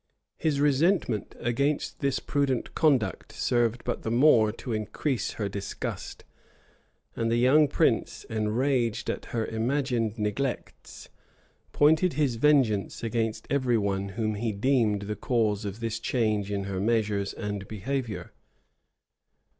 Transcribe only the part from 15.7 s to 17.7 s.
this change in her measures and